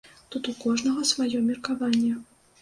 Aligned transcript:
Тут 0.35 0.47
у 0.53 0.55
кожнага, 0.63 1.03
сваё 1.11 1.43
меркаванне. 1.51 2.11